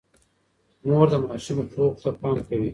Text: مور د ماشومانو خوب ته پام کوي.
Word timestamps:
مور 0.87 1.07
د 1.11 1.15
ماشومانو 1.27 1.71
خوب 1.73 1.93
ته 2.03 2.09
پام 2.21 2.37
کوي. 2.47 2.69